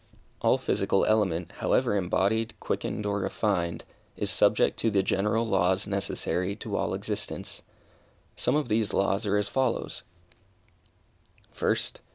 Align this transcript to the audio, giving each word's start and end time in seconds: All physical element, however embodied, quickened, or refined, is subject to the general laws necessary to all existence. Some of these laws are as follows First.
All 0.41 0.57
physical 0.57 1.05
element, 1.05 1.51
however 1.59 1.95
embodied, 1.95 2.55
quickened, 2.59 3.05
or 3.05 3.19
refined, 3.19 3.83
is 4.17 4.31
subject 4.31 4.79
to 4.79 4.89
the 4.89 5.03
general 5.03 5.45
laws 5.45 5.85
necessary 5.85 6.55
to 6.55 6.75
all 6.75 6.95
existence. 6.95 7.61
Some 8.35 8.55
of 8.55 8.67
these 8.67 8.95
laws 8.95 9.27
are 9.27 9.37
as 9.37 9.47
follows 9.47 10.01
First. 11.51 12.01